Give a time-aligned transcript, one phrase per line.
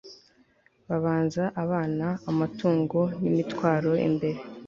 [0.87, 4.39] babanza abana, amatungo n'imitwaro imbere